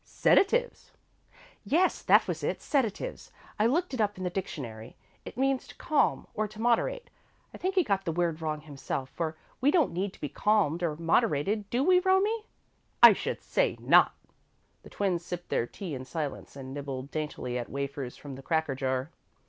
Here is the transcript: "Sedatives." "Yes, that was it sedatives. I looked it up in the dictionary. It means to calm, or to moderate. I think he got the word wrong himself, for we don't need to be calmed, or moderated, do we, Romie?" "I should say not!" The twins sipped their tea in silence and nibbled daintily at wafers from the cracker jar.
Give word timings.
"Sedatives." 0.03 0.89
"Yes, 1.63 2.01
that 2.01 2.27
was 2.27 2.43
it 2.43 2.59
sedatives. 2.59 3.31
I 3.59 3.67
looked 3.67 3.93
it 3.93 4.01
up 4.01 4.17
in 4.17 4.23
the 4.23 4.31
dictionary. 4.31 4.95
It 5.25 5.37
means 5.37 5.67
to 5.67 5.75
calm, 5.75 6.25
or 6.33 6.47
to 6.47 6.59
moderate. 6.59 7.11
I 7.53 7.59
think 7.59 7.75
he 7.75 7.83
got 7.83 8.03
the 8.05 8.11
word 8.11 8.41
wrong 8.41 8.61
himself, 8.61 9.11
for 9.11 9.37
we 9.61 9.69
don't 9.69 9.93
need 9.93 10.11
to 10.13 10.19
be 10.19 10.27
calmed, 10.27 10.81
or 10.81 10.95
moderated, 10.95 11.69
do 11.69 11.83
we, 11.83 11.99
Romie?" 11.99 12.45
"I 13.03 13.13
should 13.13 13.43
say 13.43 13.77
not!" 13.79 14.15
The 14.81 14.89
twins 14.89 15.23
sipped 15.23 15.49
their 15.49 15.67
tea 15.67 15.93
in 15.93 16.03
silence 16.03 16.55
and 16.55 16.73
nibbled 16.73 17.11
daintily 17.11 17.59
at 17.59 17.69
wafers 17.69 18.17
from 18.17 18.33
the 18.33 18.41
cracker 18.41 18.73
jar. 18.73 19.11